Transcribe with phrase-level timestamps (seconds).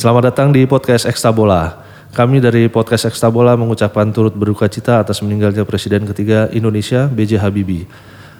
[0.00, 1.76] Selamat datang di podcast Ekstra Bola.
[2.16, 7.36] Kami dari podcast Ekstra Bola mengucapkan turut berduka cita atas meninggalnya Presiden ketiga Indonesia B.J.
[7.36, 7.84] Habibie.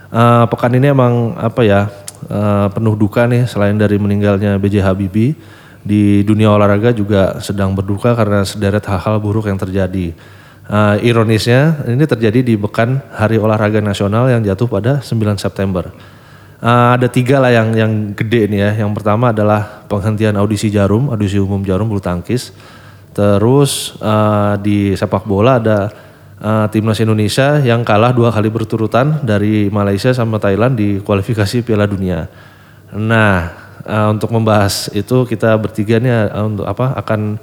[0.08, 1.92] Uh, pekan ini emang apa ya
[2.32, 4.88] uh, penuh duka nih selain dari meninggalnya B.J.
[4.88, 5.36] Habibie
[5.84, 10.16] di dunia olahraga juga sedang berduka karena sederet hal-hal buruk yang terjadi.
[10.64, 15.92] Uh, ironisnya ini terjadi di bekan Hari Olahraga Nasional yang jatuh pada 9 September.
[16.60, 18.70] Uh, ada tiga lah yang yang gede nih ya.
[18.84, 22.52] Yang pertama adalah penghentian audisi Jarum, audisi umum Jarum bulu tangkis.
[23.16, 25.88] Terus uh, di sepak bola ada
[26.36, 31.88] uh, timnas Indonesia yang kalah dua kali berturutan dari Malaysia sama Thailand di kualifikasi Piala
[31.88, 32.28] Dunia.
[32.92, 33.56] Nah,
[33.88, 37.40] uh, untuk membahas itu kita bertiga nih uh, untuk apa akan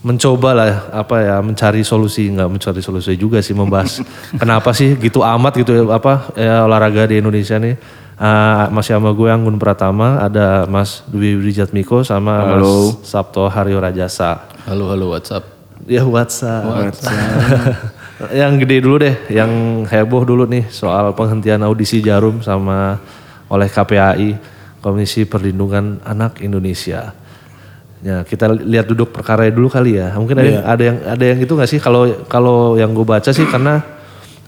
[0.00, 4.00] mencoba lah apa ya mencari solusi nggak mencari solusi juga sih membahas
[4.40, 7.76] kenapa sih gitu amat gitu apa ya, olahraga di Indonesia nih
[8.20, 12.92] uh, masih sama gue Anggun Pratama ada Mas Dwi Wijatmiko sama Halo.
[13.00, 15.44] Mas Sabto Haryo Rajasa Halo halo WhatsApp.
[15.88, 16.92] ya WhatsApp,
[18.44, 19.48] yang gede dulu deh yang
[19.88, 23.00] heboh dulu nih soal penghentian audisi Jarum sama
[23.48, 24.36] oleh KPAI
[24.84, 27.16] Komisi Perlindungan Anak Indonesia
[28.00, 30.16] Ya kita lihat duduk perkara dulu kali ya.
[30.16, 33.28] Mungkin ada, yang, ada yang ada yang itu nggak sih kalau kalau yang gue baca
[33.28, 33.84] sih karena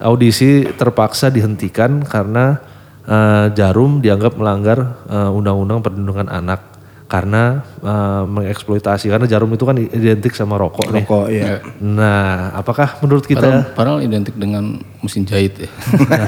[0.01, 2.57] audisi terpaksa dihentikan karena
[3.07, 6.73] eh, Jarum dianggap melanggar eh, undang-undang perlindungan anak
[7.07, 11.05] karena eh, mengeksploitasi karena Jarum itu kan identik sama rokok, nih.
[11.05, 11.61] Rokok ya.
[11.83, 15.71] Nah, apakah menurut kita Padahal, padahal identik dengan mesin jahit ya.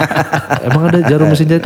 [0.68, 1.64] emang ada Jarum mesin jahit?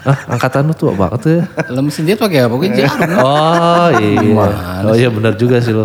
[0.00, 1.44] Ah, angkatan lu tua banget tuh ya.
[1.68, 2.54] Lah mesin jahit pakai apa?
[2.56, 3.10] Pakai jarum.
[3.20, 4.46] Oh iya.
[4.88, 5.84] Oh iya benar juga sih lo.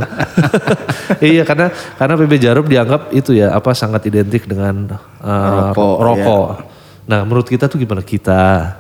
[1.36, 1.68] iya karena
[2.00, 6.48] karena PB Jarum dianggap itu ya apa sangat identik dengan uh, Rokok, rokok.
[7.06, 8.74] Nah menurut kita tuh gimana kita?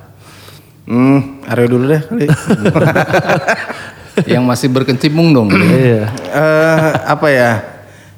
[0.86, 2.26] Hmm, Aryo dulu deh kali.
[4.34, 5.52] Yang masih berkecimpung dong.
[5.52, 6.08] Iya.
[6.14, 7.52] Eh, apa ya?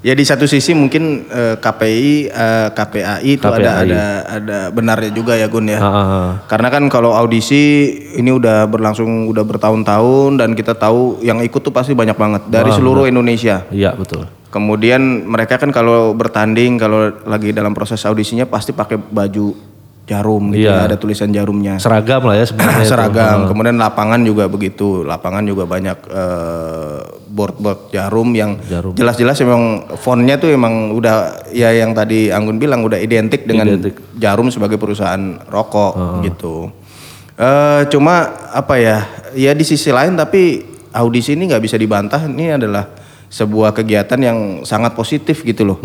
[0.06, 3.82] Ya di satu sisi mungkin eh, KPI, eh, KPAI itu ada KPAI.
[3.82, 5.82] ada ada benarnya juga ya Gun ya.
[5.82, 6.30] Ah, ah, ah.
[6.46, 11.74] Karena kan kalau audisi ini udah berlangsung udah bertahun-tahun dan kita tahu yang ikut tuh
[11.74, 13.66] pasti banyak banget dari seluruh Indonesia.
[13.74, 14.30] Iya betul.
[14.54, 19.77] Kemudian mereka kan kalau bertanding kalau lagi dalam proses audisinya pasti pakai baju
[20.08, 20.72] jarum gitu Iya.
[20.74, 21.76] ya, ada tulisan jarumnya.
[21.78, 22.80] Seragam lah ya sebenarnya.
[22.80, 22.88] itu.
[22.88, 23.40] seragam.
[23.46, 25.04] Kemudian lapangan juga begitu.
[25.04, 26.98] Lapangan juga banyak eh,
[27.28, 28.56] board-board jarum yang
[28.96, 29.64] jelas-jelas emang
[29.94, 33.68] fontnya tuh emang udah ya yang tadi Anggun bilang udah identik dengan
[34.16, 36.72] jarum sebagai perusahaan rokok gitu.
[37.36, 38.16] Eh cuma
[38.50, 38.98] apa ya?
[39.36, 42.26] Ya di sisi lain tapi audisi ini nggak bisa dibantah.
[42.26, 42.88] Ini adalah
[43.28, 45.78] sebuah kegiatan yang sangat positif gitu loh.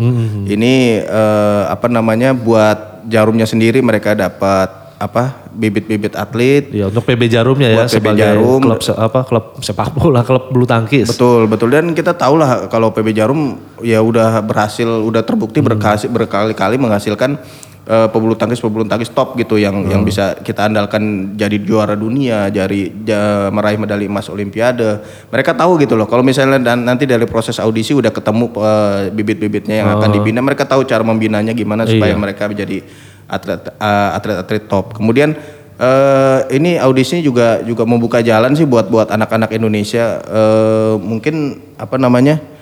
[0.47, 0.73] Ini
[1.03, 7.67] eh, apa namanya buat jarumnya sendiri mereka dapat apa bibit-bibit atlet Iya untuk PB Jarumnya
[7.67, 8.61] ya PB sebagai Jarum.
[8.61, 11.11] klub se- apa klub sepak bola klub bulu tangkis.
[11.11, 11.69] Betul, betul.
[11.69, 13.41] Dan kita tahu lah kalau PB Jarum
[13.79, 17.35] ya udah berhasil, udah terbukti berkasi- berkali-kali menghasilkan
[17.83, 22.47] eh, pebulu tangkis pebulu tangkis top gitu yang yang bisa kita andalkan jadi juara dunia,
[22.47, 25.03] jadi ja- meraih medali emas olimpiade.
[25.27, 26.07] Mereka tahu gitu loh.
[26.07, 30.63] Kalau misalnya dan nanti dari proses audisi udah ketemu eh, bibit-bibitnya yang akan dibina, mereka
[30.63, 32.79] tahu cara membinanya gimana supaya mereka menjadi
[33.27, 34.95] atlet eh, atlet-atlet top.
[34.95, 35.35] Kemudian
[35.73, 40.21] eh ini audisi juga juga membuka jalan sih buat buat anak-anak Indonesia.
[40.23, 42.52] eh mungkin apa namanya?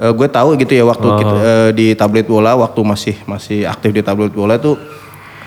[0.00, 3.92] Eh, gue tahu gitu ya waktu kita, eh, di tablet bola waktu masih masih aktif
[3.92, 4.74] di tablet bola itu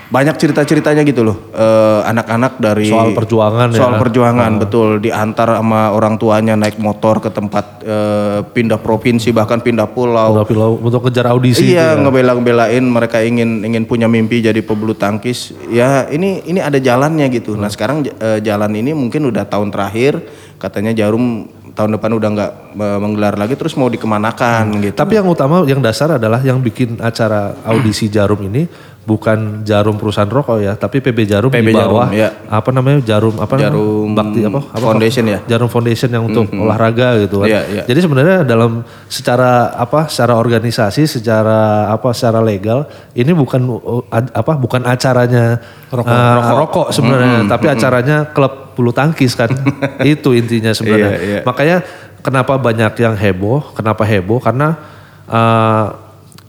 [0.04, 1.50] banyak cerita-ceritanya gitu loh.
[1.58, 3.82] Eh, anak-anak dari Soal perjuangan ya.
[3.82, 9.58] soal perjuangan betul diantar sama orang tuanya naik motor ke tempat eh, pindah provinsi bahkan
[9.58, 10.38] pindah pulau.
[10.38, 11.74] Untuk, pilau- untuk kejar audisi.
[11.74, 15.50] Iya, ngebela-belain mereka ingin ingin punya mimpi jadi pebulu tangkis.
[15.74, 17.58] Ya, ini ini ada jalannya gitu.
[17.58, 20.22] Nah, sekarang eh, jalan ini mungkin udah tahun terakhir
[20.62, 24.96] katanya Jarum tahun depan udah nggak menggelar lagi terus mau dikemanakan gitu.
[24.96, 28.70] Tapi yang utama, yang dasar adalah yang bikin acara audisi Jarum ini
[29.04, 32.30] bukan Jarum perusahaan rokok ya, tapi PB Jarum di PB bawah Jarum, ya.
[32.48, 33.76] apa namanya Jarum apa namanya?
[33.76, 35.40] Jarum Bakti apa, apa Foundation ya?
[35.44, 37.52] Jarum Foundation yang untuk olahraga gitu kan.
[37.52, 37.84] Iya, iya.
[37.84, 44.56] Jadi sebenarnya dalam secara apa secara organisasi, secara apa secara legal ini bukan uh, apa
[44.56, 45.60] bukan acaranya
[45.92, 46.18] rokok,
[46.64, 49.52] rokok sebenarnya, tapi acaranya klub bulu tangkis kan.
[50.16, 51.12] Itu intinya sebenarnya.
[51.12, 51.40] Iya, iya.
[51.44, 51.84] Makanya
[52.24, 53.76] kenapa banyak yang heboh?
[53.76, 54.40] Kenapa heboh?
[54.40, 54.80] Karena
[55.28, 55.86] eh,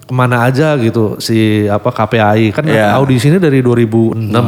[0.04, 2.92] ke mana aja gitu si apa KPAI kan Iya.
[2.96, 4.44] audisi ini dari 2006.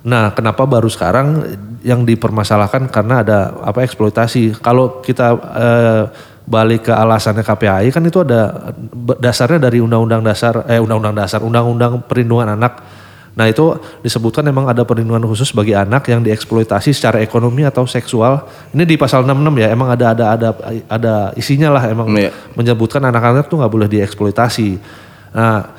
[0.00, 1.44] Nah, kenapa baru sekarang
[1.80, 4.60] yang dipermasalahkan karena ada apa eksploitasi?
[4.60, 5.26] Kalau kita
[5.56, 6.02] eh,
[6.44, 8.72] balik ke alasannya KPAI kan itu ada
[9.20, 12.82] dasarnya dari undang-undang dasar eh undang-undang dasar undang-undang perlindungan anak
[13.30, 18.42] Nah itu disebutkan memang ada perlindungan khusus bagi anak yang dieksploitasi secara ekonomi atau seksual.
[18.74, 20.48] Ini di pasal 66 ya, emang ada ada ada
[20.90, 22.34] ada isinya lah emang Iya.
[22.58, 24.82] menyebutkan anak-anak tuh nggak boleh dieksploitasi.
[25.30, 25.70] Nah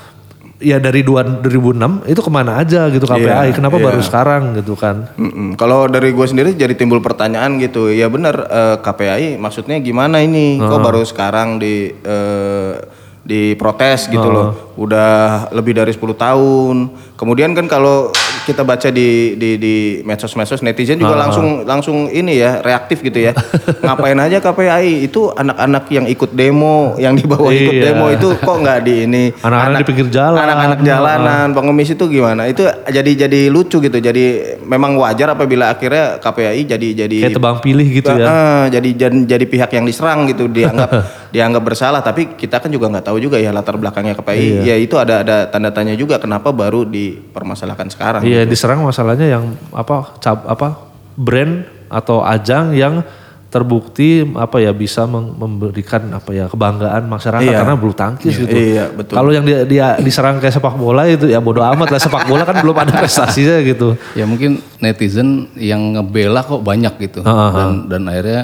[0.61, 3.85] ya dari dua- 2006 itu ke mana aja gitu KPI, Iya, kenapa iya.
[3.89, 5.09] baru sekarang gitu kan?
[5.17, 5.57] Mm-mm.
[5.57, 10.61] Kalau dari gue sendiri jadi timbul pertanyaan gitu, ya benar eh, KPI maksudnya gimana ini?
[10.61, 12.73] Kok baru sekarang di eh,
[13.21, 14.73] diprotes gitu loh?
[14.73, 16.75] Udah lebih dari 10 tahun.
[17.13, 18.09] Kemudian kan kalau
[18.41, 23.37] kita baca di di di medsos-medsos netizen juga langsung langsung ini ya reaktif gitu ya.
[23.85, 27.93] Ngapain aja KPI itu anak-anak yang ikut demo, yang di bawah ikut Iya.
[27.93, 29.23] demo itu kok nggak di ini?
[29.37, 30.39] Anak-anak di pinggir jalan.
[30.41, 32.49] Anak-anak jalanan, pengemis itu gimana?
[32.49, 33.97] Itu jadi jadi lucu gitu.
[34.01, 38.65] Jadi memang wajar apabila akhirnya KPI jadi jadi Kayak tebang pilih gitu ya.
[38.73, 40.89] Jadi, jadi jadi pihak yang diserang gitu dianggap
[41.31, 44.61] dianggap bersalah tapi kita kan juga nggak tahu juga ya latar belakangnya KPI Iya.
[44.63, 49.43] ya itu ada ada tanda tanya juga kenapa baru dipermasalahkan sekarang Iya diserang masalahnya yang
[49.69, 50.75] apa cab, apa
[51.13, 52.99] brand atau ajang yang
[53.47, 57.59] terbukti apa ya bisa mem- memberikan apa ya kebanggaan masyarakat Iya.
[57.59, 58.47] karena bulu tangkis gitu.
[58.47, 59.11] iya, betul.
[59.13, 62.43] Kalau yang dia, dia diserang kayak sepak bola itu ya bodoh amat lah sepak bola
[62.43, 63.99] kan belum ada prestasinya gitu.
[64.15, 68.41] Ya mungkin netizen yang ngebela kok banyak gitu Ah, dan dan akhirnya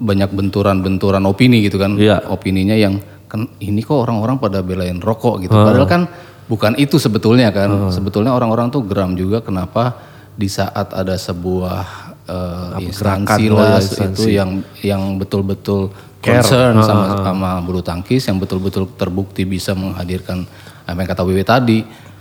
[0.00, 1.94] banyak benturan-benturan opini gitu kan.
[2.00, 2.24] Iya.
[2.32, 2.98] Opininya yang
[3.30, 5.54] kan ini kok orang-orang pada belain rokok gitu.
[5.54, 6.02] Padahal kan
[6.48, 7.92] bukan itu sebetulnya kan.
[7.92, 11.84] Sebetulnya orang-orang tuh geram juga kenapa di saat ada sebuah
[12.24, 14.08] eh, instansi oh ya, lah instansi.
[14.16, 14.50] itu yang
[14.80, 15.92] yang betul-betul
[16.24, 16.40] Care.
[16.40, 20.48] concern sama sama bulu tangkis yang betul-betul terbukti bisa menghadirkan
[20.88, 21.78] apa yang kata Wiwi tadi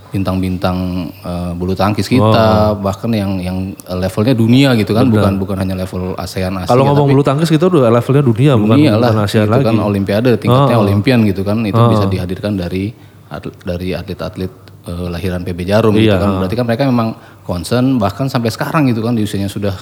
[0.10, 0.78] bintang-bintang
[1.16, 3.58] eh, bulu tangkis kita bahkan yang yang
[3.88, 7.70] levelnya dunia gitu kan bukan bukan hanya level ASEAN Asia Kalau ngomong bulu tangkis gitu
[7.70, 9.66] udah levelnya dunia, bukan dunia lah bukan Asia itu lagi.
[9.66, 12.90] kan olimpiade tingkatnya olimpian gitu kan itu bisa dihadirkan dari
[13.28, 14.52] atlet- dari atlet-atlet
[14.84, 16.30] eh, lahiran PB Jarum gitu Iya, kan.
[16.40, 17.10] Berarti kan mereka memang
[17.42, 19.74] concern bahkan sampai sekarang gitu kan di usianya sudah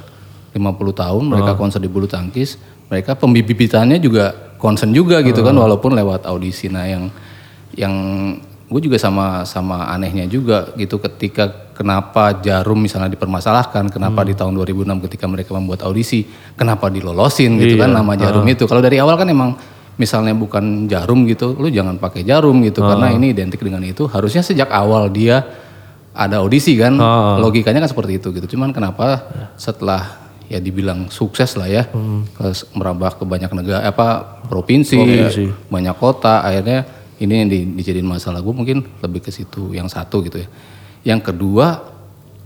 [0.50, 0.60] 50
[0.94, 2.56] tahun mereka concern di bulu tangkis.
[2.88, 7.12] Mereka pembibitannya juga concern juga gitu kan walaupun lewat audisi nah yang
[7.74, 7.94] yang
[8.68, 14.54] gue juga sama sama anehnya juga gitu ketika kenapa Jarum misalnya dipermasalahkan kenapa di tahun
[14.54, 18.64] 2006 ketika mereka membuat audisi kenapa dilolosin gitu kan nama Jarum itu.
[18.66, 19.56] Kalau dari awal kan emang
[19.96, 24.04] misalnya bukan Jarum gitu lu jangan pakai Jarum gitu karena ini identik dengan itu.
[24.06, 25.48] Harusnya sejak awal dia
[26.12, 26.98] ada audisi kan
[27.40, 28.48] logikanya kan seperti itu gitu.
[28.50, 29.24] Cuman kenapa
[29.56, 31.88] setelah ya dibilang sukses lah ya
[32.34, 34.08] ke- merambah ke banyak negara apa
[34.44, 34.98] provinsi,
[35.68, 36.84] banyak kota akhirnya
[37.18, 38.40] ini yang di- dijadiin masalah.
[38.40, 40.48] Gue mungkin lebih ke situ yang satu gitu ya.
[41.04, 41.98] Yang kedua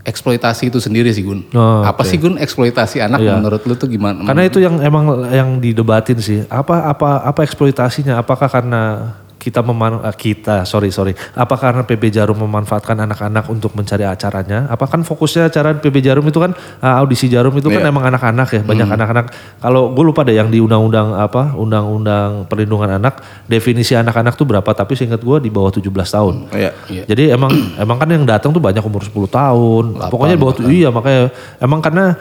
[0.02, 1.46] eksploitasi itu sendiri sih Gun.
[1.52, 4.18] Oh, apa sih Gun eksploitasi anak menurut lu tuh gimana?
[4.24, 6.42] Karena itu yang emang yang didebatin sih.
[6.48, 8.18] Apa apa apa eksploitasinya?
[8.18, 11.18] Apakah karena kita meman eh, kita sorry sorry.
[11.34, 14.70] Apa karena PB Jarum memanfaatkan anak-anak untuk mencari acaranya?
[14.70, 18.48] Apa kan fokusnya acara PB Jarum itu kan eh, audisi Jarum itu kan emang anak-anak
[18.54, 19.26] ya banyak anak-anak.
[19.58, 23.18] Kalau gue lupa deh yang di undang-undang apa undang-undang perlindungan anak
[23.50, 24.70] definisi anak-anak tuh berapa?
[24.70, 26.34] Tapi seingat gue di bawah 17 tahun.
[26.54, 26.70] Iya.
[27.10, 27.50] jadi emang
[27.82, 29.84] emang kan yang datang tuh banyak umur 10 tahun.
[30.06, 31.34] Pokoknya di bawah tuh iya makanya.
[31.58, 32.14] Emang karena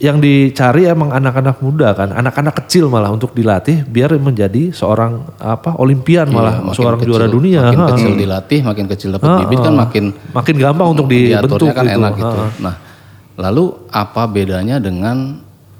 [0.00, 5.76] yang dicari emang anak-anak muda kan, anak-anak kecil malah untuk dilatih biar menjadi seorang apa
[5.76, 7.60] olimpian malah Makin seorang kecil- juara dunia.
[7.62, 7.88] makin Ha.
[7.92, 11.96] kecil dilatih makin kecil dapat bibit kan makin Makin gampang untuk dibentuk diaturnya kan gitu.
[11.96, 12.32] enak gitu.
[12.34, 12.46] Ha.
[12.58, 12.74] Nah,
[13.38, 15.36] lalu apa bedanya dengan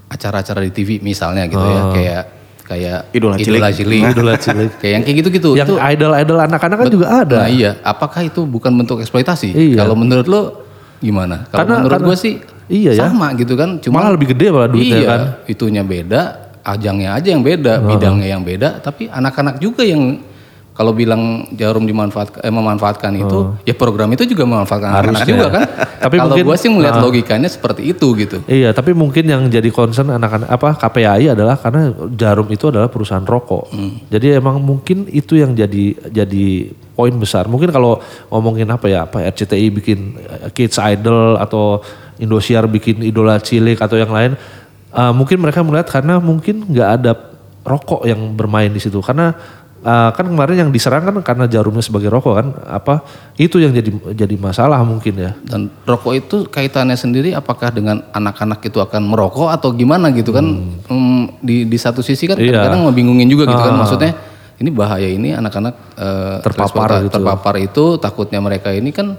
[0.07, 2.23] acara-acara di TV misalnya gitu ya, kayak
[2.63, 3.61] kayak Idola Cilik.
[3.73, 4.03] Cilik.
[4.07, 4.71] Idola cilik.
[4.81, 5.51] kayak yang kayak gitu-gitu.
[5.55, 7.39] Yang Itu idol-idol anak-anak kan juga ada.
[7.39, 9.49] Nah iya, apakah itu bukan bentuk eksploitasi?
[9.51, 9.81] Iya.
[9.81, 10.43] Kalau menurut lo
[10.99, 11.49] gimana?
[11.49, 12.35] Kalau Karena- menurut karena- gue sih
[12.71, 13.11] iya ya.
[13.11, 13.83] sama gitu kan.
[13.83, 15.21] Cuma Malah lebih gede malah duitnya iya, kan.
[15.51, 16.21] itunya beda,
[16.63, 20.23] ajangnya aja yang beda, bidangnya yang beda, tapi anak-anak juga yang
[20.71, 25.63] kalau bilang jarum dimanfaatkan eh, memanfaatkan itu, ya program itu juga memanfaatkan anak-anak juga kan.
[26.09, 28.41] Tapi kalau mungkin- gue sih melihat logikanya seperti itu gitu.
[28.49, 33.21] Iya, tapi mungkin yang jadi concern anak-anak apa KPAI adalah karena Jarum itu adalah perusahaan
[33.21, 33.69] rokok.
[34.09, 37.45] Jadi emang mungkin itu yang jadi jadi poin besar.
[37.45, 38.01] Mungkin kalau
[38.33, 41.85] ngomongin apa ya, apa RCTI bikin eh, Kids Idol atau
[42.17, 44.41] Indosiar bikin Idola Cilik atau yang lain,
[44.93, 47.13] eh, mungkin mereka melihat karena mungkin nggak ada
[47.65, 49.01] rokok yang bermain di situ.
[49.05, 49.37] Karena
[49.81, 53.01] eh, kan kemarin yang diserang kan karena Jarumnya sebagai rokok kan, apa
[53.37, 55.33] itu yang jadi jadi masalah mungkin ya.
[55.41, 60.45] Dan rokok itu kaitannya sendiri apakah dengan anak-anak itu akan merokok atau gimana gitu kan?
[60.87, 62.61] Hmm, di di satu sisi kan Iya.
[62.61, 64.13] kadang-kadang ngebingungin juga gitu kan maksudnya
[64.61, 67.17] ini bahaya ini anak-anak eh, Terpapar gitu.
[67.17, 69.17] terpapar itu takutnya mereka ini kan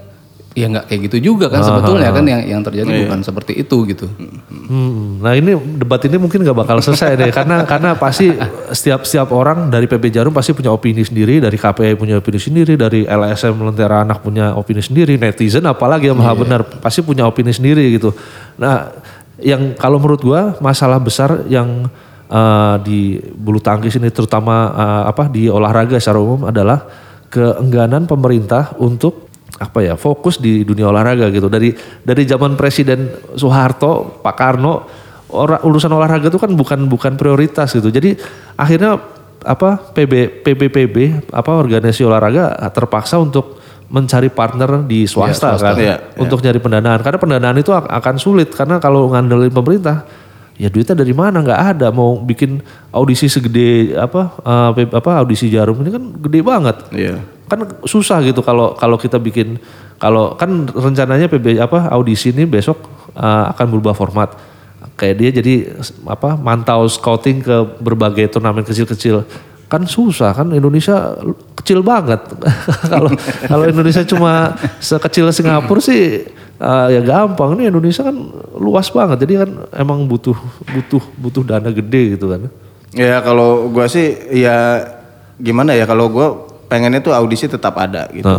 [0.52, 4.06] ya nggak kayak gitu juga kan sebetulnya kan yang yang terjadi bukan seperti itu gitu.
[4.52, 8.36] Hmm, nah ini debat ini mungkin nggak bakal selesai deh karena karena pasti
[8.72, 12.76] setiap setiap orang dari PB Jarum pasti punya opini sendiri, dari KPI punya opini sendiri,
[12.76, 17.52] dari LSM Lentera Anak punya opini sendiri, netizen apalagi yang maha benar pasti punya opini
[17.52, 18.12] sendiri gitu.
[18.60, 18.92] Nah
[19.40, 21.88] yang kalau menurut gua masalah besar yang
[22.28, 26.84] eh, di bulu tangkis ini terutama eh, apa di olahraga secara umum adalah
[27.32, 31.46] keengganan pemerintah untuk apa ya fokus di dunia olahraga gitu.
[31.46, 34.84] Dari dari zaman Presiden Soeharto Pak Karno
[35.28, 37.88] ora- urusan olahraga itu kan bukan bukan prioritas gitu.
[37.88, 38.16] Jadi
[38.54, 38.96] akhirnya
[39.42, 40.96] apa PB PBPB
[41.30, 43.58] apa organisasi olahraga terpaksa untuk
[43.92, 47.00] mencari partner di swasta, kan iya, untuk nyari pendanaan.
[47.04, 50.08] Karena pendanaan itu ak- akan sulit karena kalau ngandelin pemerintah
[50.56, 51.44] ya duitnya dari mana?
[51.44, 51.86] Nggak ada.
[51.92, 54.32] Mau bikin audisi segede apa
[54.72, 56.76] P- apa audisi jarum ini kan gede banget.
[56.88, 57.16] Iya.
[57.52, 59.60] Kan susah gitu kalau kalau kita bikin
[60.00, 62.80] kalau kan rencananya PB apa audisi ini besok
[63.12, 64.32] uh, akan berubah format.
[64.96, 65.54] Kayak dia jadi
[66.08, 69.22] apa mantau scouting ke berbagai turnamen kecil-kecil.
[69.68, 71.16] Kan susah kan Indonesia
[71.54, 72.18] kecil banget.
[72.92, 73.14] Kalau
[73.46, 76.26] kalau Indonesia cuma sekecil Singapura sih
[76.58, 77.54] uh, ya gampang.
[77.54, 78.16] Nih Indonesia kan
[78.58, 82.50] luas banget jadi kan emang butuh butuh butuh dana gede gitu kan.
[82.92, 84.82] Ya kalau gua sih ya
[85.40, 88.32] gimana ya kalau gua pengennya tuh audisi tetap ada gitu.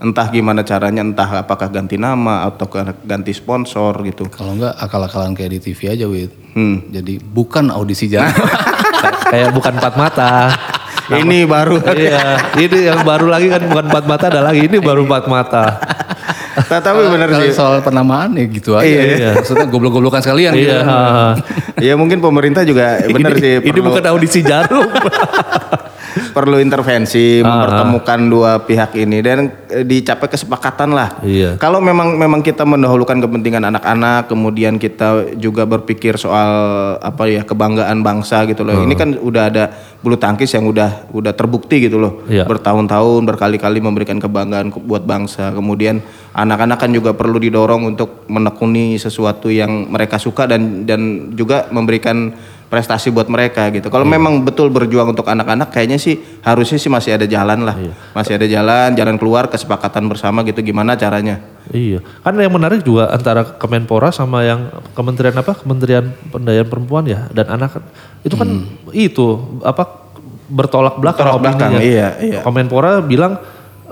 [0.00, 2.64] Entah gimana caranya, entah apakah ganti nama atau
[3.04, 4.24] ganti sponsor gitu.
[4.32, 6.32] Kalau enggak akal-akalan kayak di TV aja wit.
[6.56, 6.88] Hmm.
[6.88, 8.32] Jadi bukan audisi jarum.
[9.32, 10.32] kayak bukan empat mata
[11.20, 11.76] Ini baru.
[12.00, 15.64] iya, ini yang baru lagi kan bukan empat mata ada lagi, ini baru empat mata.
[16.54, 17.52] Nah, tapi bener Kalau sih.
[17.52, 18.86] soal penamaan ya gitu aja.
[18.88, 19.30] Iya.
[19.36, 20.72] Maksudnya goblok-goblokan sekalian gitu.
[20.72, 20.80] Iya.
[21.82, 24.88] Ya mungkin pemerintah juga bener ini, sih ini perlu, bukan audisi jarum.
[26.36, 31.20] Perlu intervensi mempertemukan dua pihak ini dan eh, dicapai kesepakatan lah.
[31.22, 31.56] Iya.
[31.58, 36.50] Kalau memang memang kita mendahulukan kepentingan anak-anak, kemudian kita juga berpikir soal
[37.02, 38.82] apa ya kebanggaan bangsa gitu loh.
[38.82, 39.64] Ini kan udah ada
[40.04, 42.22] bulu tangkis yang udah udah terbukti gitu loh.
[42.28, 42.44] Iya.
[42.44, 45.50] Bertahun-tahun berkali-kali memberikan kebanggaan ke- buat bangsa.
[45.50, 46.04] Kemudian
[46.34, 52.34] anak-anak kan juga perlu didorong untuk menekuni sesuatu yang mereka suka dan dan juga memberikan
[52.74, 53.86] prestasi buat mereka gitu.
[53.86, 57.78] Kalau memang betul berjuang untuk anak-anak kayaknya sih harusnya sih masih ada jalan lah.
[58.10, 61.38] Masih ada jalan, jalan keluar kesepakatan bersama gitu gimana caranya.
[61.70, 62.02] iya.
[62.26, 65.54] Kan yang menarik juga antara Kemenpora sama yang Kementerian apa?
[65.54, 67.78] Kementerian Pendayaan Perempuan ya dan anak
[68.26, 70.02] itu kan itu apa
[70.50, 72.40] bertolak belakang Bertolak belakang, iya, iya.
[72.42, 73.38] Kemenpora bilang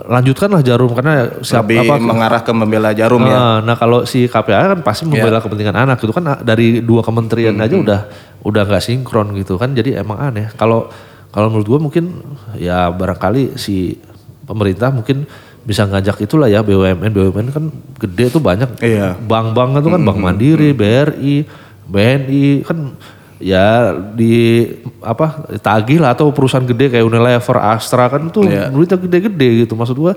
[0.07, 3.35] lanjutkanlah jarum karena siapa Lebih apa mengarah ke membela jarum ya.
[3.35, 7.55] Nah, nah kalau si KPA kan pasti membela kepentingan anak itu kan dari dua kementerian
[7.59, 8.01] aja udah
[8.43, 10.51] udah nggak sinkron gitu kan jadi emang aneh.
[10.59, 10.91] Kalau
[11.33, 12.21] kalau menurut gua mungkin
[12.59, 13.97] ya barangkali si
[14.45, 15.25] pemerintah mungkin
[15.63, 17.71] bisa ngajak itulah ya BUMN BUMN kan
[18.03, 19.15] gede tuh banyak Iya.
[19.15, 21.47] bank-bank itu kan Bank Mandiri, BRI,
[21.87, 22.99] BNI kan
[23.43, 23.67] ya
[24.09, 24.65] di
[24.99, 25.27] apa
[25.59, 28.71] tagih lah atau perusahaan gede kayak Unilever, Astra kan tuh Iya.
[28.71, 30.15] duitnya gede-gede gitu maksud gua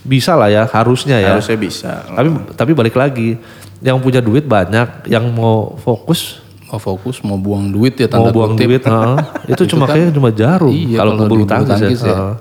[0.00, 2.06] bisa lah ya harusnya ya Harusnya bisa.
[2.06, 3.34] tapi tapi balik lagi
[3.78, 8.30] yang punya duit banyak yang mau fokus Mau fokus, mau buang duit ya mau tanda
[8.30, 8.68] buang kutip.
[8.68, 9.16] duit heeh.
[9.56, 12.14] itu cuma kayaknya cuma jarum Iya, kalau di bulu tangkis, ya, ya.
[12.14, 12.32] heeh.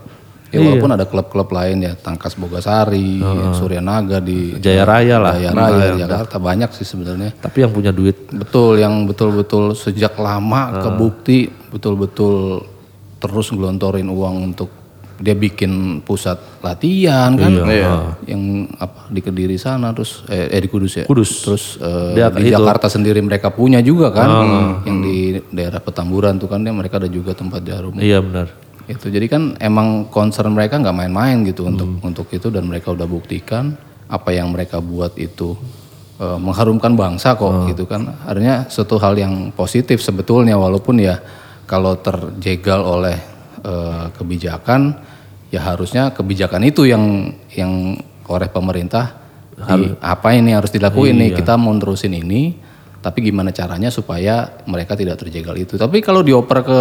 [0.47, 3.19] Ya walaupun ada klub-klub lain ya, Tangkas Bogasari,
[3.51, 7.35] Surya Naga di Jaya Raya lah Jaya Raya di Jakarta banyak sih sebenarnya.
[7.35, 8.15] tapi yang punya duit.
[8.31, 12.63] Betul, yang betul-betul sejak lama kebukti betul-betul
[13.17, 14.69] terus gelontorin uang untuk
[15.17, 18.13] dia bikin pusat latihan kan, Iya.
[18.29, 21.41] yang apa di kediri sana terus eh, eh, di Kudus ya, Kudus.
[21.41, 22.53] terus eh, Dia di itu.
[22.53, 24.29] Jakarta sendiri mereka punya juga kan,
[24.85, 27.97] yang di daerah Petamburan tuh kan dia mereka ada juga tempat jarum.
[27.97, 32.63] Iya benar itu jadi kan emang concern mereka nggak main-main gitu untuk untuk itu dan
[32.71, 33.75] mereka udah buktikan
[34.07, 35.59] apa yang mereka buat itu
[36.23, 38.07] eh, mengharumkan bangsa kok gitu kan.
[38.23, 41.19] Artinya suatu hal yang positif sebetulnya walaupun ya
[41.67, 43.19] kalau terjegal oleh
[43.59, 44.95] eh, kebijakan
[45.51, 49.19] ya harusnya kebijakan itu yang yang oleh pemerintah
[49.57, 52.55] di, apa ini harus dilakuin nih kita mau terusin ini
[53.03, 55.79] tapi gimana caranya supaya mereka tidak terjegal itu.
[55.79, 56.79] Tapi kalau dioper ke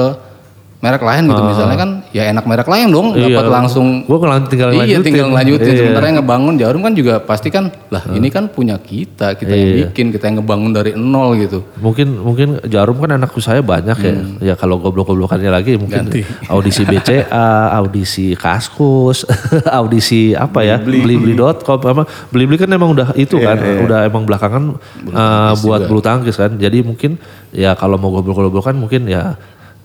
[0.77, 1.43] merek lain gitu.
[1.43, 3.17] Misalnya kan ya enak merek lain dong.
[3.17, 4.05] Dapat langsung.
[4.05, 5.05] Gua kan tinggal iya lanjutin.
[5.05, 5.73] tinggal lanjutin.
[5.73, 5.79] Iya.
[5.81, 9.35] sementara yang ngebangun jarum kan juga pasti kan lah ini kan punya kita.
[9.35, 9.77] Kita yang Iya.
[9.89, 11.65] bikin kita yang ngebangun dari nol gitu.
[11.81, 14.15] Mungkin mungkin jarum kan anak usaha banyak ya.
[14.53, 16.13] Ya kalau goblok-goblokannya lagi mungkin
[16.47, 17.27] audisi BCA
[17.81, 19.25] audisi Kaskus
[19.81, 20.77] audisi apa ya?
[20.77, 22.05] Blibli.com apa?
[22.29, 24.77] Blibli kan emang udah itu kan udah emang belakangan
[25.11, 26.53] uh, buat bulu tangkis kan.
[26.57, 27.17] Jadi mungkin
[27.51, 29.35] ya kalau mau goblok-goblokan mungkin ya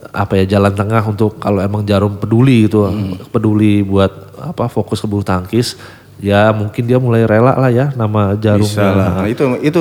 [0.10, 2.90] apa ya jalan tengah untuk kalau emang jarum peduli gitu
[3.30, 4.10] peduli buat
[4.42, 5.78] apa fokus ke bulu tangkis
[6.22, 8.70] ya mungkin dia mulai rela lah ya nama jarumnya.
[8.70, 9.10] Bisa lah.
[9.22, 9.80] Nah, itu itu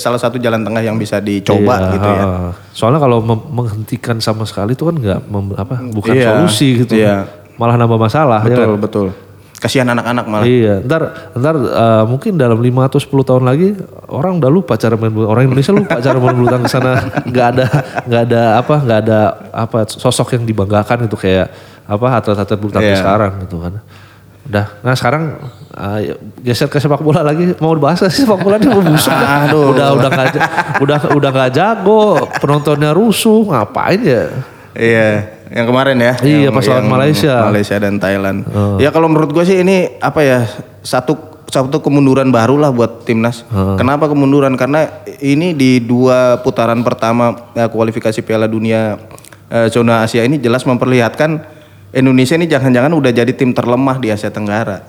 [0.00, 2.24] salah satu jalan tengah yang bisa dicoba Iya, gitu ya.
[2.72, 5.20] Soalnya kalau menghentikan sama sekali itu kan nggak
[5.60, 6.96] apa bukan Iya, solusi gitu.
[6.96, 7.28] iya.
[7.60, 8.72] Malah nambah masalah ya kan?
[8.72, 9.06] Betul betul.
[9.62, 10.42] Kasihan anak-anak malah.
[10.44, 11.02] Iya, ntar
[11.32, 13.78] ntar eh, mungkin dalam 5 atau 10 tahun lagi
[14.08, 16.92] orang udah lupa cara main bulu orang Indonesia lupa cara main bulu tangkis sana
[17.22, 17.66] nggak ada
[18.02, 21.46] nggak ada apa nggak ada apa sosok yang dibanggakan itu kayak
[21.84, 23.00] apa atlet-atlet bulu tangkis Iya.
[23.00, 23.74] sekarang gitu kan.
[24.42, 25.22] Udah, nah sekarang
[25.72, 29.14] eh, geser ke sepak bola lagi mau dibahas sih sepak bola ini mau busuk.
[29.14, 29.70] Aduh.
[29.70, 30.50] udah udah nggak ja-
[30.82, 32.02] udah udah nggak jago
[32.36, 34.26] penontonnya rusuh ngapain ya
[34.72, 35.08] Iya,
[35.52, 36.14] yang kemarin ya.
[36.18, 37.34] Iya, yang- pas lawan Malaysia.
[37.46, 38.48] Malaysia dan Thailand.
[38.80, 40.48] Ya kalau menurut gue sih ini apa ya
[40.80, 43.44] satu satu kemunduran baru lah buat timnas.
[43.52, 43.76] Oh.
[43.76, 44.56] Kenapa kemunduran?
[44.56, 44.88] Karena
[45.20, 48.96] ini di dua putaran pertama eh, kualifikasi Piala Dunia
[49.52, 51.44] eh, zona Asia ini jelas memperlihatkan
[51.92, 54.80] Indonesia ini jangan-jangan udah jadi tim terlemah di Asia Tenggara.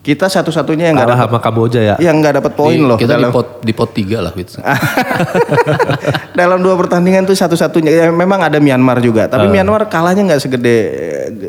[0.00, 1.94] Kita satu-satunya yang nggak dapat sama Kamboja ya?
[2.00, 4.56] Yang nggak dapat poin loh kita dalam di pot di pot tiga lah Wits.
[6.40, 7.90] dalam dua pertandingan tuh satu-satunya.
[7.90, 9.52] Ya, memang ada Myanmar juga tapi Ah.
[9.52, 10.76] Myanmar kalahnya nggak segede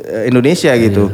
[0.03, 1.11] eh, Indonesia gitu.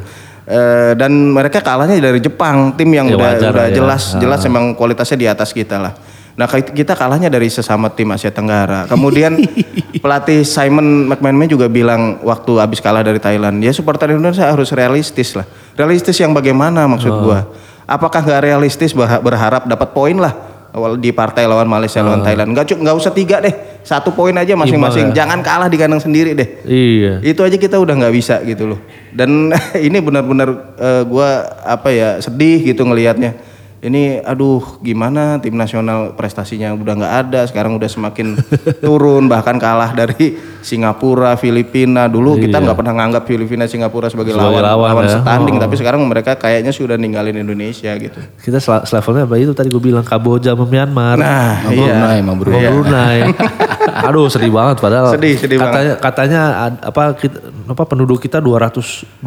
[0.48, 3.76] Eh, dan mereka kalahnya dari Jepang tim yang Ya, udah wajar udah ya.
[3.76, 5.94] jelas jelas memang kualitasnya di atas kita lah.
[6.38, 8.86] Nah kita kalahnya dari sesama tim Asia Tenggara.
[8.86, 9.38] Kemudian
[10.04, 15.34] pelatih Simon McManamy juga bilang waktu habis kalah dari Thailand ya supporter Indonesia harus realistis
[15.34, 15.46] lah
[15.78, 17.20] realistis yang bagaimana maksud Ah.
[17.20, 17.40] gua?
[17.86, 20.34] Apakah nggak realistis berha- berharap dapat poin lah
[20.70, 22.52] awal di partai lawan Malaysia lawan Thailand?
[22.52, 25.16] Nggak cu- nggak usah tiga deh satu poin aja masing-masing.
[25.16, 25.24] ya.
[25.24, 26.50] jangan kalah di kandang sendiri deh.
[26.62, 27.24] Iya.
[27.24, 28.80] Itu aja kita udah nggak bisa gitu loh.
[29.10, 29.54] Dan
[29.88, 31.30] ini benar-benar eh, gua
[31.64, 33.47] apa ya sedih gitu ngelihatnya
[33.80, 38.34] ini aduh gimana tim nasional prestasinya udah nggak ada sekarang udah semakin
[38.84, 44.40] turun bahkan kalah dari Singapura Filipina dulu kita nggak pernah nganggap Filipina Singapura sebagai, Iya.
[44.40, 45.18] Sebagai lawan lawan lawan ya.
[45.20, 45.62] standing Oh.
[45.62, 49.80] tapi sekarang mereka kayaknya sudah ninggalin Indonesia gitu kita sel- selevelnya apa itu tadi gue
[49.80, 52.66] bilang Kamboja sama Myanmar nah iya Brunei, sama Brunei.
[52.68, 53.18] Brunei.
[54.08, 55.10] Aduh sedih banget padahal.
[55.10, 59.20] Sedih, sedih katanya, Katanya ad- apa kita, apa penduduk kita 220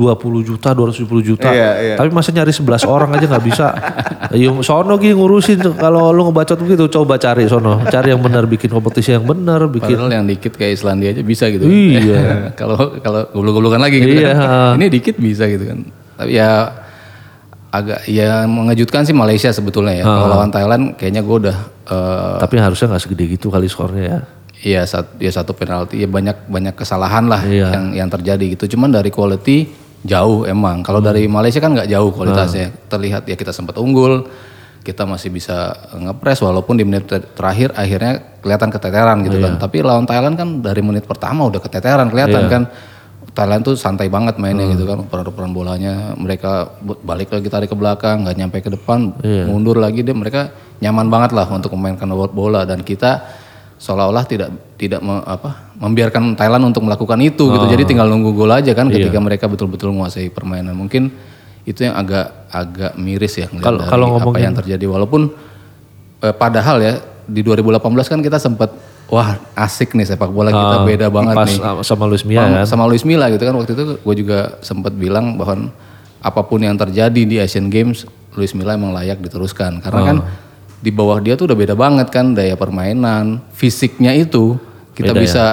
[0.43, 1.49] juta, 270 juta.
[1.49, 1.95] Iya, iya.
[1.95, 3.67] Tapi masa nyari 11 orang aja nggak bisa.
[4.45, 5.75] Yung sono gini ngurusin tuh.
[5.75, 7.83] kalau lu ngebacot begitu coba cari sono.
[7.85, 11.45] Cari yang benar bikin kompetisi yang benar, bikin Padahal yang dikit kayak Islandia aja bisa
[11.49, 11.67] gitu.
[11.67, 12.21] Iya.
[12.61, 14.33] Kalau kalau goblok-goblokan lagi gitu Iya.
[14.33, 14.75] kan.
[14.77, 15.79] Ini dikit bisa gitu kan.
[16.17, 16.51] Tapi ya
[17.71, 20.05] agak ya mengejutkan sih Malaysia sebetulnya ya.
[20.05, 24.19] Kalau lawan Thailand kayaknya gue udah eh, tapi harusnya nggak segede gitu kali skornya ya.
[24.61, 27.73] Iya satu ya satu penalti ya banyak banyak kesalahan lah Iya.
[27.73, 28.77] yang yang terjadi gitu.
[28.77, 29.73] Cuman dari quality
[30.05, 30.85] jauh emang.
[30.85, 32.69] Kalau dari Malaysia kan nggak jauh kualitasnya.
[32.89, 34.29] Terlihat ya kita sempat unggul,
[34.85, 39.57] kita masih bisa ngepres walaupun di menit ter- terakhir akhirnya kelihatan keteteran gitu kan.
[39.57, 42.65] Tapi lawan Thailand kan dari menit pertama udah keteteran kelihatan kan.
[43.31, 48.27] Thailand tuh santai banget mainnya gitu kan, peran-peran bolanya mereka balik lagi tarik ke belakang,
[48.27, 49.15] nggak nyampe ke depan,
[49.47, 50.51] mundur lagi dia mereka
[50.83, 53.23] nyaman banget lah untuk memainkan bola dan kita
[53.81, 57.65] seolah-olah tidak tidak me- apa membiarkan Thailand untuk melakukan itu gitu.
[57.67, 60.77] Jadi tinggal nunggu gol aja kan ketika mereka betul-betul menguasai permainan.
[60.77, 61.09] Mungkin
[61.63, 64.85] itu yang agak agak miris ya Kalau- kalau apa yang terjadi.
[64.85, 65.33] Walaupun
[66.21, 66.93] eh, padahal ya
[67.25, 68.69] di 2018 kan kita sempat
[69.07, 71.59] wah asik nih sepak bola kita Ah, beda banget pas nih.
[71.81, 72.63] sama Luis Sama- kan.
[72.65, 75.73] sama Luis Milla gitu kan waktu itu gue juga sempat bilang bahwa
[76.21, 80.17] apa pun yang terjadi di Asian Games Luis Milla emang layak diteruskan karena kan
[80.81, 84.57] di bawah dia tuh udah beda banget kan daya permainan fisiknya itu
[84.97, 85.25] kita Beda ya.
[85.25, 85.45] bisa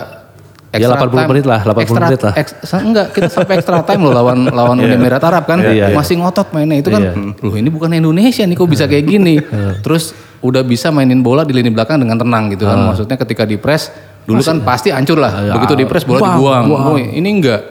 [0.78, 2.34] Ya, 80 menit lah, 80 extra, menit lah.
[2.38, 5.58] ex- enggak kita sampai extra time loh lawan lawan Uni Emirat Arab kan.
[5.64, 5.96] Iya, iya.
[5.96, 7.14] masih ngotot mainnya itu kan Iya.
[7.18, 9.42] loh ini bukan Indonesia nih kok bisa kayak gini?
[9.88, 12.78] Terus udah bisa mainin bola di lini belakang dengan tenang gitu kan.
[12.84, 13.90] Maksudnya ketika di press
[14.28, 15.56] dulu kan pasti hancur lah.
[15.56, 16.64] Begitu di press bola Bang, dibuang.
[16.70, 17.62] Oh, ini enggak.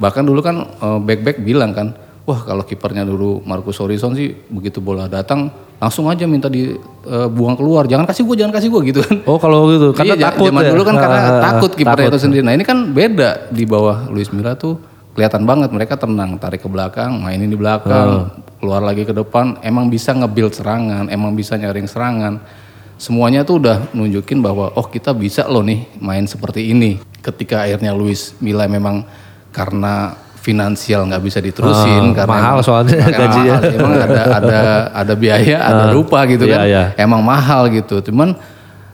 [0.00, 1.92] Bahkan dulu kan eh, back-back bilang kan
[2.24, 5.48] wah kalau kipernya dulu Marcus Horizon sih begitu bola datang
[5.80, 9.66] langsung aja minta dibuang keluar jangan kasih gua jangan kasih gua gitu kan Oh kalau
[9.72, 10.70] gitu karena Iya, takut zaman ya.
[10.76, 12.42] dulu kan karena Ah, takut kipernya itu sendiri.
[12.44, 14.76] Nah ini kan beda di bawah Luis Milla tuh
[15.10, 18.30] kelihatan banget mereka tenang, tarik ke belakang, mainin di belakang,
[18.62, 22.38] keluar lagi ke depan, emang bisa nge-build serangan, emang bisa nyaring serangan.
[22.94, 27.00] Semuanya tuh udah nunjukin bahwa oh kita bisa loh nih main seperti ini.
[27.20, 29.02] Ketika akhirnya Luis Milla memang
[29.50, 33.56] karena finansial nggak bisa diterusin Ah, karena mahal emang- soalnya gajinya.
[33.60, 33.76] mahal.
[33.76, 34.58] Emang ada ada
[34.90, 36.84] ada biaya, ada rupa gitu iya, kan iya.
[36.96, 38.00] emang mahal gitu.
[38.02, 38.32] Cuman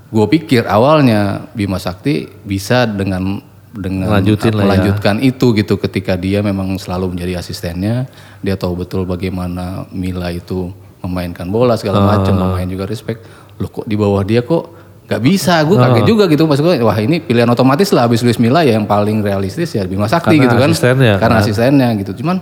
[0.07, 3.39] gue pikir awalnya Bima Sakti bisa dengan
[3.71, 4.63] dengan Lanjutin ya.
[4.63, 8.09] melanjutkan itu gitu ketika dia memang selalu menjadi asistennya,
[8.41, 12.07] dia tahu betul bagaimana Mila itu memainkan bola segala Ah.
[12.13, 13.23] macam, pemain juga respect.
[13.57, 14.76] Loh kok di bawah dia kok
[15.07, 15.62] nggak bisa?
[15.62, 15.88] Gue Ah.
[15.88, 16.77] kaget juga gitu maksud gue.
[16.81, 20.35] Wah ini pilihan otomatis lah abis Luis Mila ya yang paling realistis ya Bima Sakti
[20.35, 20.69] Karena gitu kan.
[20.69, 21.42] asistennya, Karena kan.
[21.42, 22.12] asistennya gitu.
[22.19, 22.37] Cuman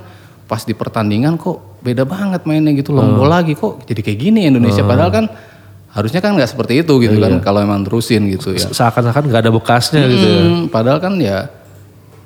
[0.45, 4.81] pas di pertandingan kok beda banget mainnya gitu lombol lagi kok jadi kayak gini Indonesia
[4.83, 5.25] padahal kan
[5.89, 8.61] harusnya kan nggak seperti itu gitu kan kalau emang terusin gitu ya.
[8.63, 10.27] Seakan-akan nggak ada bekasnya gitu.
[10.27, 10.41] ya.
[10.43, 11.49] Hmm, padahal kan ya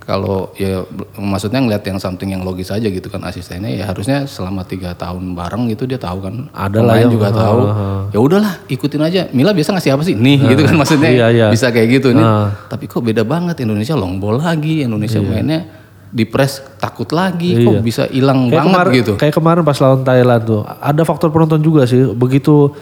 [0.08, 0.88] kalau ya
[1.20, 5.36] maksudnya ngeliat yang something yang logis aja gitu kan asistennya ya harusnya selama tiga tahun
[5.36, 6.48] bareng gitu dia tahu kan.
[6.48, 7.60] Ada lah yang- juga tahu.
[8.08, 9.28] Ya udahlah ikutin aja.
[9.36, 10.16] Mila biasa ngasih apa sih?
[10.16, 11.12] Nih gitu kan maksudnya.
[11.12, 11.46] Iya, iya.
[11.52, 12.24] bisa kayak gitu nih.
[12.72, 15.28] Tapi kok beda banget Indonesia long ball lagi Indonesia Iya.
[15.28, 15.60] mainnya
[16.08, 19.12] di press takut lagi kok bisa hilang banget kemarin, gitu.
[19.20, 22.00] kayak kemarin pas lawan Thailand tuh, ada faktor penonton juga sih.
[22.16, 22.72] Begitu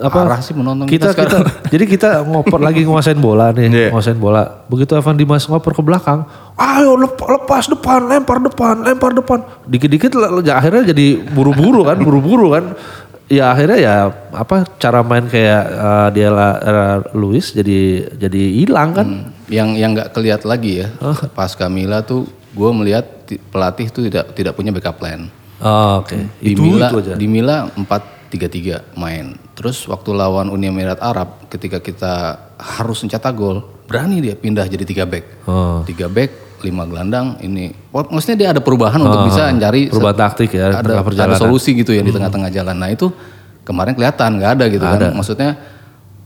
[0.00, 0.16] apa?
[0.18, 3.88] Parah sih penonton kita, kita kita, jadi kita ngoper lagi nguasain bola nih, Iya.
[3.90, 4.64] nguasain bola.
[4.66, 9.38] Begitu Evan Dimas ngoper ke belakang, ayo lep- lepas depan, lempar depan, lempar depan.
[9.64, 12.64] Dikit-dikit le- akhirnya jadi buru-buru kan, buru-buru kan.
[13.30, 13.94] Ya akhirnya ya
[14.32, 16.34] apa cara main kayak uh, dia
[17.12, 19.06] Luis jadi jadi hilang kan.
[19.46, 20.90] yang yang nggak keliat lagi ya
[21.30, 26.16] pas Kamila tuh gue melihat ti- pelatih tuh tidak tidak punya backup plan Oh, Oke,
[26.40, 27.14] di itu Mila itu aja.
[27.14, 29.36] di Mila 4-3-3 main.
[29.60, 32.12] Terus waktu lawan Uni Emirat Arab ketika kita
[32.56, 35.44] harus mencetak gol, berani dia pindah jadi tiga back.
[35.44, 35.84] Oh.
[35.84, 37.68] Tiga back, lima gelandang ini.
[37.92, 41.04] Oh, Maksudnya dia ada perubahan untuk bisa mencari Ah, Perubahan taktik ya, ada, ada.
[41.28, 41.36] Hmm.
[41.36, 42.72] solusi gitu ya di tengah-tengah jalan.
[42.74, 43.12] Nah itu
[43.60, 45.12] kemarin kelihatan nggak ada gitu kan.
[45.12, 45.50] Maksudnya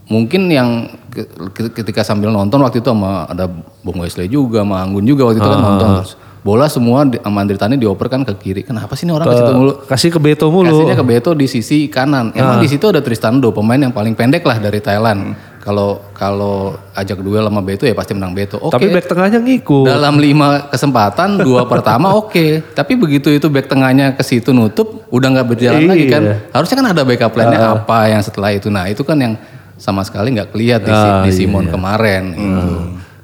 [0.06, 0.68] mungkin yang
[1.08, 5.26] ke- ke- ketika sambil nonton waktu itu sama ada Bung Wesley juga, sama Anggun juga
[5.26, 6.12] waktu itu kan nonton terus
[6.44, 8.60] bola semua di, sama Andri Tani dioper kan ke kiri.
[8.60, 9.72] Kenapa sih ini orang ke situ mulu?
[9.82, 10.68] Kasih ke Beto mulu.
[10.68, 12.36] Kasihnya ke Beto di sisi kanan.
[12.36, 15.32] Emang di situ ada Tristan Do, pemain yang paling pendek lah dari Thailand.
[15.58, 16.56] Kalau kalau
[16.92, 18.60] ajak duel sama Beto ya pasti menang Beto.
[18.60, 18.76] Oke.
[18.76, 19.88] Tapi back tengahnya ngikut.
[19.88, 25.28] Dalam lima kesempatan dua pertama oke, tapi begitu itu back tengahnya ke situ nutup, udah
[25.32, 26.22] nggak berjalan lagi kan.
[26.52, 28.68] Harusnya kan ada backup plan-nya apa yang setelah itu.
[28.68, 29.40] Nah itu kan yang
[29.74, 32.22] sama sekali nggak kelihatan di, si- di Simon kemarin.
[32.30, 32.68] gitu.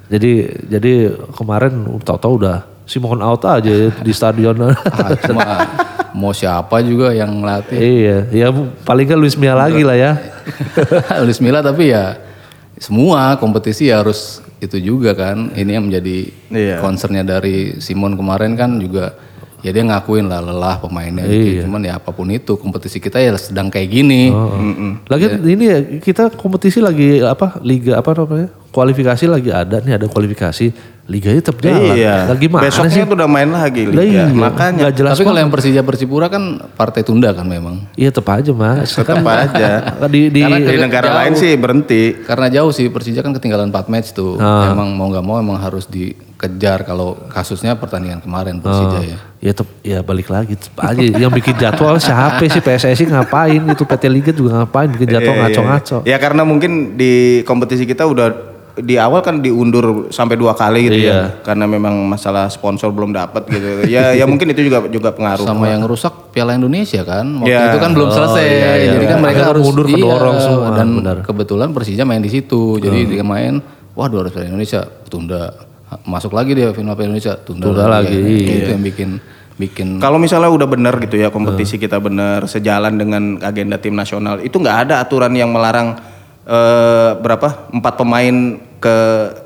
[0.08, 0.32] Jadi
[0.66, 0.92] jadi
[1.30, 2.56] kemarin tahu-tahu udah
[2.90, 4.58] Simon out aja ya di stadion.
[4.90, 5.46] Ah, cuma
[6.10, 7.78] mau siapa juga yang ngelatih.
[7.78, 8.46] iya, ya
[8.82, 10.12] paling kan Luis Mia lagi lah ya.
[11.24, 12.18] Luis Milla tapi ya
[12.76, 15.54] semua kompetisi ya harus itu juga kan.
[15.54, 16.76] Ini yang menjadi Iya.
[16.82, 19.14] concernnya dari Simon kemarin kan juga
[19.60, 21.68] ya dia ngakuin lah lelah pemainnya gitu.
[21.68, 24.34] Cuman ya apa pun itu kompetisi kita ya sedang kayak gini.
[25.06, 28.48] Lagi ini ya kita kompetisi lagi apa liga apa namanya?
[28.70, 30.98] Kualifikasi lagi ada nih ada kualifikasi.
[31.10, 31.98] Liganya tetap jalan.
[31.98, 32.30] Iya.
[32.30, 33.02] Lagi mana Besoknya sih?
[33.02, 33.98] tuh udah main lagi liga.
[34.00, 37.82] iya, Makanya nggak jelas Tapi kalau yang Persija Persipura kan partai tunda kan memang.
[37.98, 38.94] Iya tetap aja mas.
[38.94, 39.70] tetap aja.
[40.14, 41.18] di di di negara jauh.
[41.18, 42.14] lain sih berhenti.
[42.22, 44.38] Karena jauh sih Persija kan ketinggalan 4 match tuh.
[44.38, 44.70] Ah.
[44.70, 49.18] Emang mau nggak mau emang harus dikejar kalau kasusnya pertandingan kemarin Persija ya.
[49.40, 54.04] ya tetap ya balik lagi aja yang bikin jadwal siapa sih PSSI ngapain gitu PT
[54.06, 55.96] Liga juga ngapain bikin jadwal Iya, iya, ngaco-ngaco.
[56.04, 56.12] iya.
[56.12, 60.98] Ya karena mungkin di kompetisi kita udah di awal kan diundur sampai dua kali gitu
[61.00, 61.10] Iya.
[61.10, 61.20] ya.
[61.42, 63.88] Karena memang masalah sponsor belum dapat gitu.
[63.88, 65.42] ya ya mungkin itu juga juga pengaruh.
[65.42, 67.74] sama yang rusak Piala Indonesia kan waktu Iya.
[67.74, 68.46] itu kan belum selesai
[68.94, 71.16] jadi kan mereka Akhirnya harus mundur, iya, kedorong semua, dan benar.
[71.22, 73.58] kebetulan Persija main di situ jadi dia main
[73.92, 75.50] waduh harus Piala Indonesia tunda
[76.02, 78.54] masuk lagi dia final Piala Indonesia tunda, Tunda lagi, Ya.
[78.56, 79.10] itu yang bikin
[79.56, 84.38] bikin Kalau misalnya udah benar gitu ya kompetisi kita benar sejalan dengan agenda tim nasional,
[84.38, 85.98] itu nggak ada aturan yang melarang
[86.50, 88.36] eh, berapa empat pemain
[88.80, 88.96] ke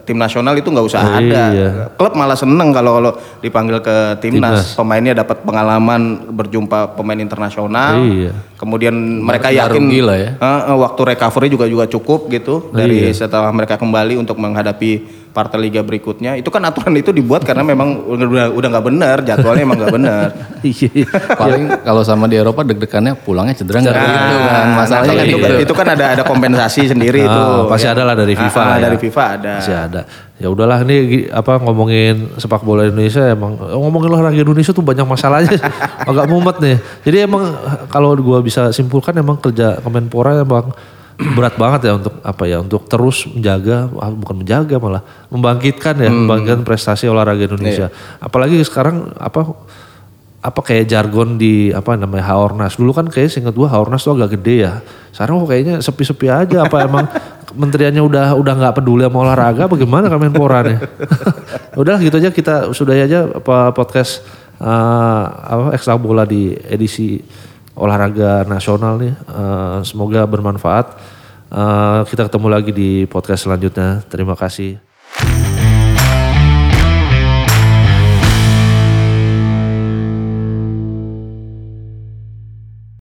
[0.07, 1.43] tim nasional itu nggak usah ada.
[1.51, 1.69] iya.
[1.99, 3.12] Klub malah seneng kalau kalau
[3.43, 7.99] dipanggil ke timnas, pemainnya dapat pengalaman berjumpa pemain internasional.
[7.99, 8.33] Iya.
[8.55, 10.31] Kemudian mereka yakin rugi lah ya.
[10.38, 15.83] eh, waktu recovery juga juga cukup gitu dari setelah mereka kembali untuk menghadapi partai liga
[15.83, 16.38] berikutnya.
[16.38, 20.29] Itu kan aturan itu dibuat karena memang udah udah nggak benar, jadwalnya emang nggak benar.
[20.64, 21.05] Iya.
[21.37, 25.27] paling kalau sama di Eropa deg-degannya pulangnya cedera nggak Nah, gitu kan masalahnya nah, kan
[25.29, 27.42] itu, itu, itu kan ada ada kompensasi sendiri itu.
[27.44, 28.81] Ah, pasti ada lah dari FIFA Ah, ya.
[28.88, 29.55] dari FIFA ada.
[29.61, 30.01] Masih ada.
[30.40, 35.53] Ya udahlah ini apa ngomongin sepak bola Indonesia emang ngomongin olahraga Indonesia tuh banyak masalahnya
[36.11, 36.77] agak mumet nih.
[37.05, 37.44] Jadi emang
[37.92, 40.73] kalau gua bisa simpulkan emang kerja Kemenpora emang
[41.14, 46.11] berat banget ya untuk apa ya untuk terus menjaga ah, bukan menjaga malah membangkitkan ya
[46.11, 47.88] membangkitkan prestasi olahraga Indonesia.
[48.18, 49.55] Apalagi sekarang apa
[50.44, 52.77] apa kayak jargon di apa namanya Haornas.
[52.77, 54.72] Dulu kan kayak seingat gua Haornas tuh agak gede ya.
[55.14, 57.07] Sekarang kok kayaknya sepi-sepi aja apa emang
[57.55, 60.79] kementeriannya udah udah nggak peduli sama olahraga bagaimana Kemenpora nih
[61.81, 64.27] udah gitu aja kita sudah aja apa podcast
[64.59, 67.22] eh, apa ekstra bola di edisi
[67.74, 69.14] olahraga nasional nih.
[69.14, 70.87] Eh, semoga bermanfaat.
[71.52, 74.02] Eh, kita ketemu lagi di podcast selanjutnya.
[74.10, 74.78] Terima kasih